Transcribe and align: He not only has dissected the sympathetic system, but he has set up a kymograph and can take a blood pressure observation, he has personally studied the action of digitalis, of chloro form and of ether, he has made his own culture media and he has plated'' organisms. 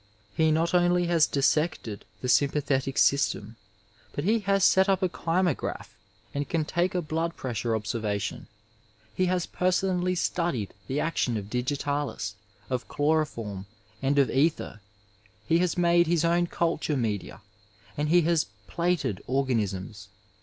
He 0.35 0.49
not 0.49 0.73
only 0.73 1.05
has 1.05 1.27
dissected 1.27 2.05
the 2.21 2.27
sympathetic 2.27 2.97
system, 2.97 3.55
but 4.13 4.23
he 4.23 4.39
has 4.39 4.63
set 4.63 4.89
up 4.89 5.03
a 5.03 5.09
kymograph 5.09 5.95
and 6.33 6.49
can 6.49 6.65
take 6.65 6.95
a 6.95 7.03
blood 7.03 7.35
pressure 7.35 7.75
observation, 7.75 8.47
he 9.13 9.27
has 9.27 9.45
personally 9.45 10.15
studied 10.15 10.73
the 10.87 10.99
action 10.99 11.37
of 11.37 11.51
digitalis, 11.51 12.33
of 12.67 12.87
chloro 12.87 13.27
form 13.27 13.67
and 14.01 14.17
of 14.17 14.31
ether, 14.31 14.81
he 15.45 15.59
has 15.59 15.77
made 15.77 16.07
his 16.07 16.25
own 16.25 16.47
culture 16.47 16.97
media 16.97 17.39
and 17.95 18.09
he 18.09 18.21
has 18.21 18.47
plated'' 18.65 19.21
organisms. 19.27 20.07